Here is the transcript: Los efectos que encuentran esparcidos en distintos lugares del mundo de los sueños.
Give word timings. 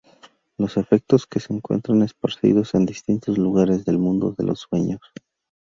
Los 0.57 0.77
efectos 0.77 1.27
que 1.27 1.39
encuentran 1.49 2.01
esparcidos 2.01 2.73
en 2.73 2.87
distintos 2.87 3.37
lugares 3.37 3.85
del 3.85 3.99
mundo 3.99 4.33
de 4.35 4.45
los 4.45 4.61
sueños. 4.61 4.99